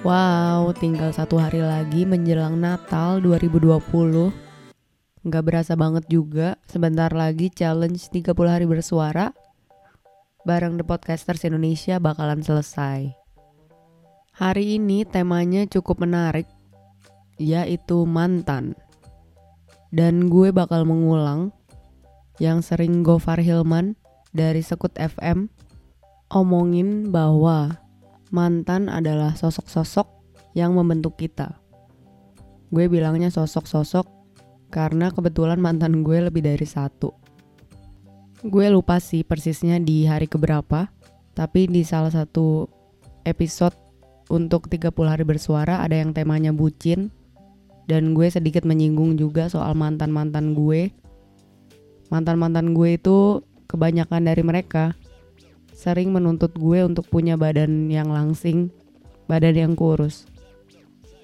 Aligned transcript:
Wow, 0.00 0.72
tinggal 0.72 1.12
satu 1.12 1.36
hari 1.36 1.60
lagi 1.60 2.08
menjelang 2.08 2.56
Natal 2.56 3.20
2020. 3.20 4.32
Nggak 5.28 5.44
berasa 5.44 5.76
banget 5.76 6.08
juga, 6.08 6.56
sebentar 6.64 7.12
lagi 7.12 7.52
challenge 7.52 8.08
30 8.08 8.32
hari 8.48 8.64
bersuara 8.64 9.36
bareng 10.48 10.80
The 10.80 10.88
Podcasters 10.88 11.44
Indonesia 11.44 12.00
bakalan 12.00 12.40
selesai. 12.40 13.12
Hari 14.40 14.80
ini 14.80 15.04
temanya 15.04 15.68
cukup 15.68 16.00
menarik, 16.00 16.48
yaitu 17.36 18.08
mantan. 18.08 18.72
Dan 19.92 20.32
gue 20.32 20.48
bakal 20.48 20.88
mengulang 20.88 21.52
yang 22.40 22.64
sering 22.64 23.04
Gofar 23.04 23.44
Hilman 23.44 24.00
dari 24.32 24.64
Sekut 24.64 24.96
FM 24.96 25.52
omongin 26.32 27.12
bahwa 27.12 27.89
mantan 28.30 28.86
adalah 28.86 29.34
sosok-sosok 29.34 30.06
yang 30.54 30.74
membentuk 30.74 31.18
kita. 31.18 31.58
Gue 32.70 32.86
bilangnya 32.86 33.30
sosok-sosok 33.30 34.06
karena 34.70 35.10
kebetulan 35.10 35.58
mantan 35.58 36.06
gue 36.06 36.30
lebih 36.30 36.46
dari 36.46 36.66
satu. 36.66 37.10
Gue 38.46 38.70
lupa 38.70 39.02
sih 39.02 39.26
persisnya 39.26 39.82
di 39.82 40.06
hari 40.06 40.30
keberapa, 40.30 40.88
tapi 41.34 41.66
di 41.66 41.82
salah 41.84 42.14
satu 42.14 42.70
episode 43.26 43.76
untuk 44.30 44.70
30 44.70 44.94
hari 45.04 45.26
bersuara 45.26 45.82
ada 45.82 45.98
yang 45.98 46.14
temanya 46.14 46.54
bucin 46.54 47.10
dan 47.90 48.14
gue 48.14 48.30
sedikit 48.30 48.62
menyinggung 48.62 49.18
juga 49.18 49.50
soal 49.50 49.74
mantan-mantan 49.74 50.54
gue. 50.54 50.94
Mantan-mantan 52.08 52.72
gue 52.72 52.94
itu 52.96 53.42
kebanyakan 53.66 54.22
dari 54.30 54.42
mereka 54.46 54.94
sering 55.80 56.12
menuntut 56.12 56.52
gue 56.60 56.84
untuk 56.84 57.08
punya 57.08 57.40
badan 57.40 57.88
yang 57.88 58.12
langsing, 58.12 58.68
badan 59.24 59.56
yang 59.56 59.72
kurus. 59.72 60.28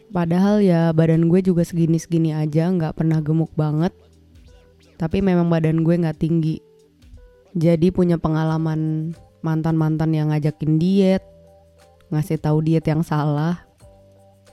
Padahal 0.08 0.64
ya 0.64 0.96
badan 0.96 1.28
gue 1.28 1.44
juga 1.44 1.60
segini-segini 1.60 2.32
aja, 2.32 2.72
nggak 2.72 2.96
pernah 2.96 3.20
gemuk 3.20 3.52
banget. 3.52 3.92
Tapi 4.96 5.20
memang 5.20 5.52
badan 5.52 5.84
gue 5.84 6.00
nggak 6.00 6.16
tinggi. 6.16 6.56
Jadi 7.52 7.92
punya 7.92 8.16
pengalaman 8.16 9.12
mantan-mantan 9.44 10.16
yang 10.16 10.32
ngajakin 10.32 10.80
diet, 10.80 11.20
ngasih 12.08 12.40
tahu 12.40 12.64
diet 12.64 12.88
yang 12.88 13.04
salah, 13.04 13.60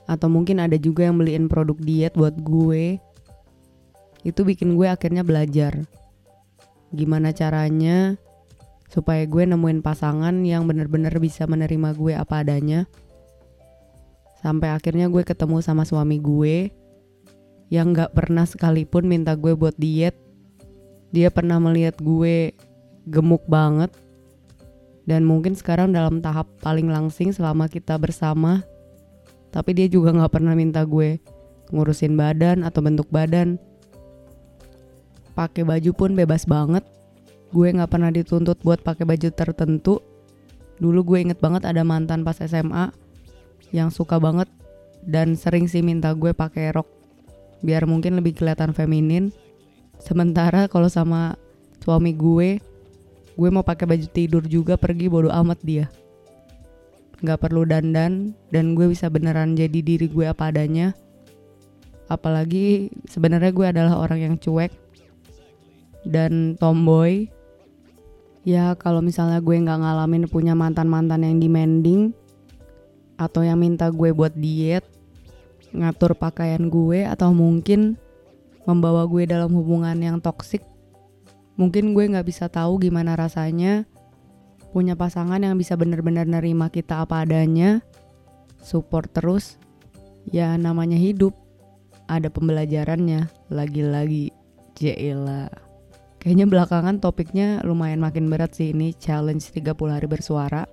atau 0.04 0.28
mungkin 0.28 0.60
ada 0.60 0.76
juga 0.76 1.08
yang 1.08 1.16
beliin 1.16 1.48
produk 1.48 1.80
diet 1.80 2.12
buat 2.20 2.36
gue. 2.44 3.00
Itu 4.28 4.44
bikin 4.44 4.76
gue 4.76 4.92
akhirnya 4.92 5.24
belajar 5.24 5.88
gimana 6.94 7.34
caranya 7.34 8.22
supaya 8.94 9.26
gue 9.26 9.42
nemuin 9.50 9.82
pasangan 9.82 10.46
yang 10.46 10.70
bener-bener 10.70 11.18
bisa 11.18 11.50
menerima 11.50 11.98
gue 11.98 12.14
apa 12.14 12.46
adanya. 12.46 12.86
Sampai 14.38 14.70
akhirnya 14.70 15.10
gue 15.10 15.26
ketemu 15.26 15.66
sama 15.66 15.82
suami 15.82 16.22
gue 16.22 16.70
yang 17.74 17.90
gak 17.90 18.14
pernah 18.14 18.46
sekalipun 18.46 19.10
minta 19.10 19.34
gue 19.34 19.58
buat 19.58 19.74
diet. 19.82 20.14
Dia 21.10 21.34
pernah 21.34 21.58
melihat 21.58 21.98
gue 21.98 22.54
gemuk 23.10 23.42
banget. 23.50 23.90
Dan 25.10 25.26
mungkin 25.26 25.58
sekarang 25.58 25.90
dalam 25.90 26.22
tahap 26.22 26.46
paling 26.62 26.86
langsing 26.86 27.34
selama 27.34 27.66
kita 27.66 27.98
bersama. 27.98 28.62
Tapi 29.50 29.74
dia 29.74 29.90
juga 29.90 30.14
gak 30.14 30.38
pernah 30.38 30.54
minta 30.54 30.86
gue 30.86 31.18
ngurusin 31.74 32.14
badan 32.14 32.62
atau 32.62 32.86
bentuk 32.86 33.10
badan. 33.10 33.58
Pakai 35.34 35.66
baju 35.66 35.92
pun 35.98 36.14
bebas 36.14 36.46
banget 36.46 36.86
gue 37.54 37.70
nggak 37.70 37.92
pernah 37.94 38.10
dituntut 38.10 38.58
buat 38.66 38.82
pakai 38.82 39.06
baju 39.06 39.30
tertentu. 39.30 40.02
Dulu 40.82 41.14
gue 41.14 41.30
inget 41.30 41.38
banget 41.38 41.70
ada 41.70 41.86
mantan 41.86 42.26
pas 42.26 42.42
SMA 42.42 42.90
yang 43.70 43.94
suka 43.94 44.18
banget 44.18 44.50
dan 45.06 45.38
sering 45.38 45.70
sih 45.70 45.86
minta 45.86 46.10
gue 46.18 46.34
pakai 46.34 46.74
rok 46.74 46.90
biar 47.62 47.86
mungkin 47.86 48.18
lebih 48.18 48.42
kelihatan 48.42 48.74
feminin. 48.74 49.30
Sementara 50.02 50.66
kalau 50.66 50.90
sama 50.90 51.38
suami 51.80 52.12
gue 52.18 52.58
gue 53.34 53.50
mau 53.50 53.62
pakai 53.62 53.86
baju 53.86 54.08
tidur 54.10 54.44
juga 54.50 54.74
pergi 54.74 55.06
bodo 55.06 55.30
amat 55.30 55.62
dia. 55.62 55.86
Nggak 57.22 57.40
perlu 57.40 57.64
dandan 57.70 58.34
dan 58.50 58.74
gue 58.74 58.90
bisa 58.90 59.08
beneran 59.14 59.54
jadi 59.54 59.80
diri 59.80 60.10
gue 60.10 60.26
apa 60.26 60.50
adanya. 60.50 60.98
Apalagi 62.10 62.92
sebenarnya 63.08 63.52
gue 63.54 63.66
adalah 63.70 63.96
orang 64.02 64.20
yang 64.20 64.36
cuek 64.36 64.74
dan 66.04 66.60
tomboy 66.60 67.32
ya 68.44 68.76
kalau 68.76 69.00
misalnya 69.00 69.40
gue 69.40 69.56
nggak 69.56 69.80
ngalamin 69.80 70.28
punya 70.28 70.52
mantan-mantan 70.54 71.24
yang 71.24 71.40
demanding 71.40 72.12
atau 73.16 73.44
yang 73.44 73.60
minta 73.60 73.88
gue 73.88 74.12
buat 74.12 74.36
diet 74.36 74.84
ngatur 75.72 76.14
pakaian 76.14 76.68
gue 76.68 77.08
atau 77.08 77.32
mungkin 77.32 77.96
membawa 78.68 79.08
gue 79.08 79.24
dalam 79.26 79.52
hubungan 79.56 79.96
yang 79.98 80.18
toksik 80.20 80.62
mungkin 81.56 81.96
gue 81.96 82.04
nggak 82.12 82.28
bisa 82.28 82.52
tahu 82.52 82.84
gimana 82.84 83.16
rasanya 83.16 83.88
punya 84.76 84.98
pasangan 84.98 85.40
yang 85.40 85.56
bisa 85.56 85.78
benar-benar 85.78 86.26
nerima 86.26 86.68
kita 86.68 87.06
apa 87.06 87.24
adanya 87.24 87.86
support 88.60 89.08
terus 89.14 89.62
ya 90.28 90.58
namanya 90.60 90.98
hidup 90.98 91.36
ada 92.10 92.28
pembelajarannya 92.28 93.32
lagi-lagi 93.48 94.34
Jela. 94.74 95.63
Kayaknya 96.24 96.48
belakangan 96.48 97.04
topiknya 97.04 97.60
lumayan 97.68 98.00
makin 98.00 98.32
berat 98.32 98.56
sih 98.56 98.72
ini 98.72 98.96
challenge 98.96 99.52
30 99.52 99.76
hari 99.92 100.08
bersuara. 100.08 100.64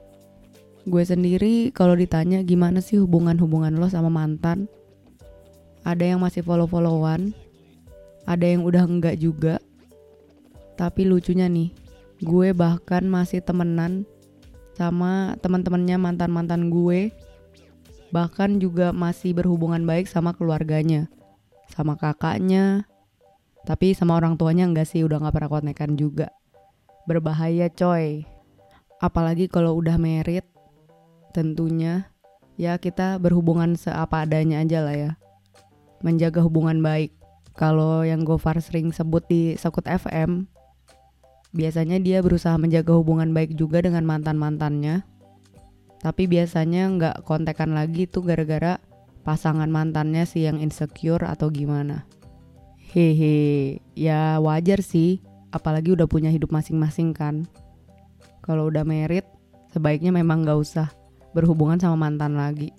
Gue 0.87 1.03
sendiri 1.03 1.75
kalau 1.75 1.99
ditanya 1.99 2.47
gimana 2.47 2.78
sih 2.78 3.03
hubungan-hubungan 3.03 3.75
lo 3.75 3.91
sama 3.91 4.06
mantan? 4.06 4.71
Ada 5.83 6.15
yang 6.15 6.22
masih 6.22 6.47
follow-followan, 6.47 7.34
ada 8.31 8.47
yang 8.47 8.62
udah 8.62 8.87
enggak 8.87 9.19
juga. 9.19 9.59
Tapi 10.78 11.03
lucunya 11.03 11.50
nih, 11.50 11.75
gue 12.22 12.55
bahkan 12.55 13.03
masih 13.10 13.43
temenan 13.43 14.06
sama 14.78 15.34
teman-temannya 15.43 15.99
mantan-mantan 15.99 16.71
gue. 16.71 17.10
Bahkan 18.15 18.62
juga 18.62 18.94
masih 18.94 19.34
berhubungan 19.34 19.83
baik 19.83 20.06
sama 20.06 20.31
keluarganya, 20.31 21.10
sama 21.75 21.99
kakaknya, 21.99 22.87
tapi 23.71 23.95
sama 23.95 24.19
orang 24.19 24.35
tuanya 24.35 24.67
enggak 24.67 24.91
sih, 24.91 25.07
udah 25.07 25.23
gak 25.23 25.31
pernah 25.39 25.47
kontekan 25.47 25.95
juga. 25.95 26.35
Berbahaya 27.07 27.71
coy. 27.71 28.27
Apalagi 28.99 29.47
kalau 29.47 29.79
udah 29.79 29.95
merit, 29.95 30.43
tentunya 31.31 32.11
ya 32.59 32.83
kita 32.83 33.23
berhubungan 33.23 33.79
seapa 33.79 34.27
adanya 34.27 34.67
aja 34.67 34.83
lah 34.83 34.97
ya. 34.99 35.11
Menjaga 36.03 36.43
hubungan 36.43 36.83
baik. 36.83 37.15
Kalau 37.55 38.03
yang 38.03 38.27
Gofar 38.27 38.59
sering 38.59 38.91
sebut 38.91 39.23
di 39.31 39.55
Sekut 39.55 39.87
FM, 39.87 40.51
biasanya 41.55 42.03
dia 42.03 42.27
berusaha 42.27 42.59
menjaga 42.59 42.91
hubungan 42.99 43.31
baik 43.31 43.55
juga 43.55 43.87
dengan 43.87 44.03
mantan-mantannya. 44.03 45.07
Tapi 46.03 46.27
biasanya 46.27 46.91
nggak 46.91 47.17
kontekan 47.23 47.79
lagi 47.79 48.11
tuh 48.11 48.27
gara-gara 48.27 48.83
pasangan 49.23 49.71
mantannya 49.71 50.27
sih 50.27 50.51
yang 50.51 50.59
insecure 50.59 51.23
atau 51.23 51.55
gimana. 51.55 52.11
Hehe, 52.91 53.78
ya 53.95 54.43
wajar 54.43 54.83
sih, 54.83 55.23
apalagi 55.55 55.95
udah 55.95 56.11
punya 56.11 56.27
hidup 56.27 56.51
masing-masing 56.51 57.15
kan. 57.15 57.47
Kalau 58.43 58.67
udah 58.67 58.83
merit, 58.83 59.23
sebaiknya 59.71 60.11
memang 60.11 60.43
gak 60.43 60.59
usah 60.59 60.89
berhubungan 61.31 61.78
sama 61.78 62.11
mantan 62.11 62.34
lagi. 62.34 62.75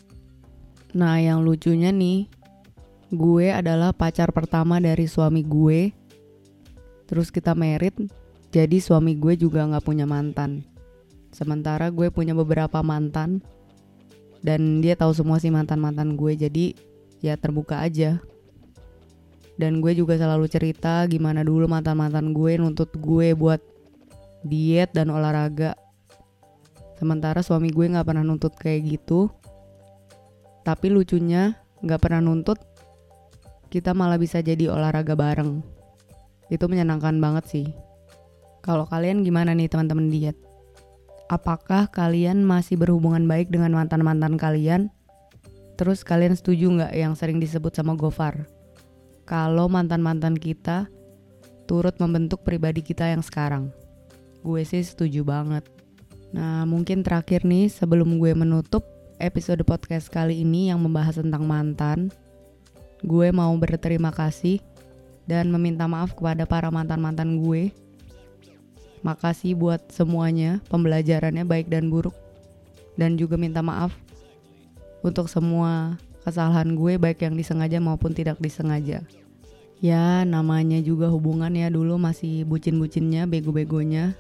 Nah 0.92 1.16
yang 1.16 1.48
lucunya 1.48 1.96
nih, 1.96 2.28
gue 3.08 3.56
adalah 3.56 3.96
pacar 3.96 4.36
pertama 4.36 4.84
dari 4.84 5.08
suami 5.08 5.48
gue. 5.48 5.96
Terus 7.08 7.32
kita 7.32 7.56
merit, 7.56 7.96
jadi 8.52 8.84
suami 8.84 9.16
gue 9.16 9.40
juga 9.40 9.64
gak 9.64 9.88
punya 9.88 10.04
mantan. 10.04 10.68
Sementara 11.32 11.88
gue 11.88 12.12
punya 12.12 12.36
beberapa 12.36 12.84
mantan, 12.84 13.40
dan 14.44 14.84
dia 14.84 15.00
tahu 15.00 15.16
semua 15.16 15.40
sih 15.40 15.56
mantan-mantan 15.56 16.20
gue, 16.20 16.36
jadi 16.36 16.76
ya 17.24 17.40
terbuka 17.40 17.80
aja 17.80 18.20
dan 19.60 19.84
gue 19.84 19.92
juga 19.98 20.16
selalu 20.16 20.48
cerita 20.48 21.04
gimana 21.10 21.44
dulu 21.44 21.68
mantan-mantan 21.68 22.32
gue 22.32 22.56
nuntut 22.56 22.92
gue 22.96 23.36
buat 23.36 23.60
diet 24.46 24.94
dan 24.96 25.12
olahraga. 25.12 25.76
Sementara 26.98 27.42
suami 27.42 27.74
gue 27.74 27.90
nggak 27.90 28.06
pernah 28.06 28.22
nuntut 28.22 28.54
kayak 28.56 28.86
gitu. 28.86 29.30
Tapi 30.62 30.94
lucunya 30.94 31.58
nggak 31.82 32.02
pernah 32.02 32.22
nuntut 32.22 32.62
kita 33.74 33.96
malah 33.98 34.22
bisa 34.22 34.44
jadi 34.44 34.70
olahraga 34.70 35.18
bareng. 35.18 35.64
Itu 36.52 36.68
menyenangkan 36.68 37.18
banget 37.18 37.46
sih. 37.48 37.68
Kalau 38.62 38.86
kalian 38.86 39.26
gimana 39.26 39.58
nih 39.58 39.72
teman-teman 39.72 40.12
diet? 40.12 40.38
Apakah 41.32 41.88
kalian 41.90 42.44
masih 42.44 42.76
berhubungan 42.76 43.24
baik 43.26 43.50
dengan 43.50 43.72
mantan-mantan 43.74 44.36
kalian? 44.36 44.92
Terus 45.80 46.04
kalian 46.06 46.38
setuju 46.38 46.70
nggak 46.70 46.94
yang 46.94 47.18
sering 47.18 47.42
disebut 47.42 47.74
sama 47.74 47.98
Gofar 47.98 48.61
kalau 49.32 49.72
mantan-mantan 49.72 50.36
kita 50.36 50.92
turut 51.64 51.96
membentuk 52.04 52.44
pribadi 52.44 52.84
kita 52.84 53.08
yang 53.08 53.24
sekarang. 53.24 53.72
Gue 54.44 54.68
sih 54.68 54.84
setuju 54.84 55.24
banget. 55.24 55.64
Nah, 56.36 56.68
mungkin 56.68 57.00
terakhir 57.00 57.48
nih 57.48 57.72
sebelum 57.72 58.20
gue 58.20 58.36
menutup 58.36 58.84
episode 59.24 59.64
podcast 59.64 60.12
kali 60.12 60.44
ini 60.44 60.68
yang 60.68 60.84
membahas 60.84 61.24
tentang 61.24 61.48
mantan, 61.48 62.12
gue 63.08 63.32
mau 63.32 63.56
berterima 63.56 64.12
kasih 64.12 64.60
dan 65.24 65.48
meminta 65.48 65.88
maaf 65.88 66.12
kepada 66.12 66.44
para 66.44 66.68
mantan-mantan 66.68 67.40
gue. 67.40 67.72
Makasih 69.00 69.56
buat 69.56 69.80
semuanya, 69.96 70.60
pembelajarannya 70.68 71.48
baik 71.48 71.72
dan 71.72 71.88
buruk. 71.88 72.14
Dan 73.00 73.16
juga 73.16 73.40
minta 73.40 73.64
maaf 73.64 73.96
untuk 75.00 75.32
semua 75.32 75.96
kesalahan 76.22 76.78
gue 76.78 76.98
baik 77.02 77.26
yang 77.26 77.36
disengaja 77.38 77.82
maupun 77.82 78.14
tidak 78.14 78.38
disengaja. 78.38 79.02
Ya 79.82 80.22
namanya 80.24 80.78
juga 80.80 81.10
hubungan 81.10 81.54
ya 81.58 81.74
dulu 81.74 81.98
masih 81.98 82.46
bucin-bucinnya, 82.46 83.26
bego-begonya. 83.26 84.14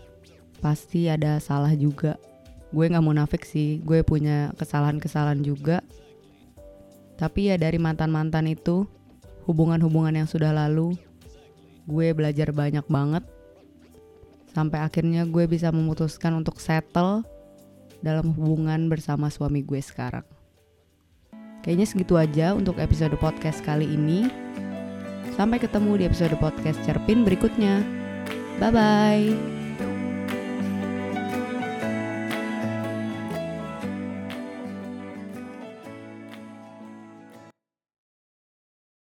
Pasti 0.61 1.09
ada 1.09 1.37
salah 1.41 1.73
juga 1.73 2.17
gue 2.71 2.85
nggak 2.87 3.03
munafik 3.03 3.43
sih 3.43 3.83
gue 3.83 3.99
punya 3.99 4.55
kesalahan-kesalahan 4.55 5.43
juga 5.43 5.83
tapi 7.19 7.51
ya 7.51 7.59
dari 7.59 7.75
mantan-mantan 7.75 8.47
itu 8.47 8.87
hubungan-hubungan 9.43 10.23
yang 10.23 10.27
sudah 10.27 10.55
lalu 10.55 10.95
gue 11.83 12.07
belajar 12.15 12.55
banyak 12.55 12.87
banget 12.87 13.27
sampai 14.55 14.79
akhirnya 14.79 15.27
gue 15.27 15.43
bisa 15.51 15.67
memutuskan 15.75 16.31
untuk 16.39 16.63
settle 16.63 17.27
dalam 17.99 18.31
hubungan 18.33 18.89
bersama 18.89 19.29
suami 19.29 19.61
gue 19.61 19.77
sekarang. 19.77 20.25
Kayaknya 21.61 21.87
segitu 21.87 22.13
aja 22.17 22.57
untuk 22.57 22.81
episode 22.81 23.13
podcast 23.21 23.61
kali 23.61 23.85
ini. 23.85 24.25
Sampai 25.37 25.61
ketemu 25.61 26.01
di 26.01 26.03
episode 26.09 26.35
podcast 26.41 26.81
Cerpin 26.83 27.21
berikutnya. 27.21 27.85
Bye 28.57 28.71
bye. 28.73 29.60